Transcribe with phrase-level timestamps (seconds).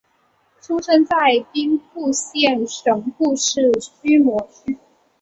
[0.59, 1.15] 出生在
[1.51, 4.79] 兵库县神户市须磨区。